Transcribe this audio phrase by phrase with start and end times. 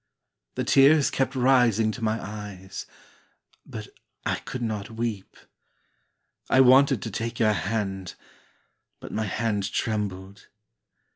[0.55, 2.87] The tears kept rising to my eyes
[3.67, 3.87] But
[4.25, 5.37] I could not weep.
[6.49, 8.15] I wanted to take your hand
[8.99, 10.47] But my hand trembled.